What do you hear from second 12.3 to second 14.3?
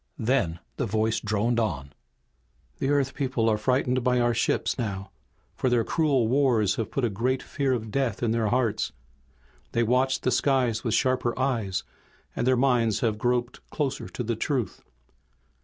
and their minds have groped closer to